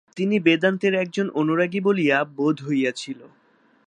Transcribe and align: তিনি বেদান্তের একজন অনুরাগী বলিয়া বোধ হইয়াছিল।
তিনি 0.15 0.35
বেদান্তের 0.39 0.93
একজন 0.93 1.27
অনুরাগী 1.33 1.79
বলিয়া 1.79 2.17
বোধ 2.35 2.57
হইয়াছিল। 2.67 3.19